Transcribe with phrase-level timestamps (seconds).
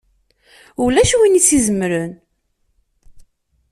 [0.83, 2.11] Ulac win i s-izemren!